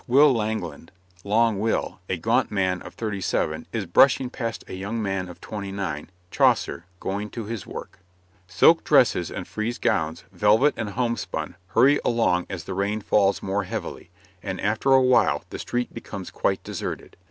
Perhaps 0.01 0.09
Will 0.13 0.33
Langland 0.33 0.91
Long 1.23 1.59
Will 1.59 1.99
a 2.09 2.17
gaunt 2.17 2.49
man 2.49 2.81
of 2.81 2.95
thirty 2.95 3.21
seven, 3.21 3.67
is 3.71 3.85
brushing 3.85 4.31
past 4.31 4.63
a 4.67 4.73
young 4.73 4.99
man 4.99 5.29
of 5.29 5.39
twenty 5.39 5.71
nine, 5.71 6.09
Chaucer, 6.31 6.85
going 6.99 7.29
to 7.29 7.43
his 7.45 7.67
work. 7.67 7.99
Silk 8.47 8.83
dresses 8.83 9.29
and 9.29 9.47
frieze 9.47 9.77
gowns, 9.77 10.23
velvet 10.31 10.73
and 10.75 10.89
homespun, 10.89 11.53
hurry 11.75 11.99
along 12.03 12.47
as 12.49 12.63
the 12.63 12.73
rain 12.73 12.99
falls 12.99 13.43
more 13.43 13.65
heavily, 13.65 14.09
and 14.41 14.59
after 14.59 14.91
a 14.91 14.99
while 14.99 15.43
the 15.51 15.59
street 15.59 15.93
becomes 15.93 16.31
quite 16.31 16.63
deserted. 16.63 17.15